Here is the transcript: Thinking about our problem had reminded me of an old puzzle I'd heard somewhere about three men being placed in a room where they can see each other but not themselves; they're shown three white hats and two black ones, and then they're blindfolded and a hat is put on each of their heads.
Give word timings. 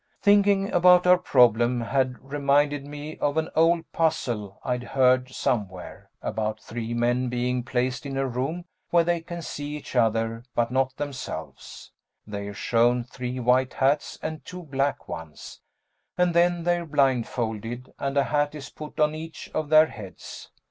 Thinking 0.19 0.71
about 0.73 1.05
our 1.05 1.19
problem 1.19 1.79
had 1.81 2.17
reminded 2.21 2.87
me 2.87 3.19
of 3.19 3.37
an 3.37 3.49
old 3.55 3.91
puzzle 3.91 4.59
I'd 4.63 4.81
heard 4.81 5.29
somewhere 5.29 6.09
about 6.23 6.59
three 6.59 6.91
men 6.95 7.29
being 7.29 7.61
placed 7.61 8.07
in 8.07 8.17
a 8.17 8.25
room 8.27 8.65
where 8.89 9.03
they 9.03 9.21
can 9.21 9.43
see 9.43 9.77
each 9.77 9.95
other 9.95 10.43
but 10.55 10.71
not 10.71 10.97
themselves; 10.97 11.91
they're 12.25 12.55
shown 12.55 13.03
three 13.03 13.39
white 13.39 13.73
hats 13.75 14.17
and 14.23 14.43
two 14.43 14.63
black 14.63 15.07
ones, 15.07 15.61
and 16.17 16.33
then 16.33 16.63
they're 16.63 16.83
blindfolded 16.87 17.93
and 17.99 18.17
a 18.17 18.23
hat 18.23 18.55
is 18.55 18.71
put 18.71 18.99
on 18.99 19.13
each 19.13 19.51
of 19.53 19.69
their 19.69 19.85
heads. 19.85 20.49